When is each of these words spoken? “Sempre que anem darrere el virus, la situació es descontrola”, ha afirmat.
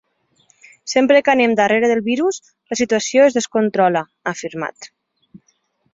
“Sempre 0.93 1.21
que 1.27 1.33
anem 1.33 1.53
darrere 1.59 1.91
el 1.97 2.01
virus, 2.09 2.41
la 2.73 2.77
situació 2.81 3.27
es 3.29 3.37
descontrola”, 3.39 4.05
ha 4.25 4.37
afirmat. 4.37 4.91